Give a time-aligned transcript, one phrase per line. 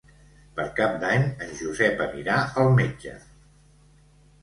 [0.59, 3.17] Per Cap d'Any en Josep anirà al metge.